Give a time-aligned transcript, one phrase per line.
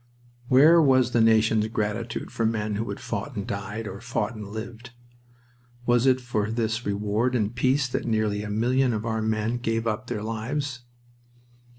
[0.47, 4.33] Where was the nation's gratitude for the men who had fought and died, or fought
[4.33, 4.89] and lived?
[5.85, 9.85] Was it for this reward in peace that nearly a million of our men gave
[9.85, 10.85] up their lives?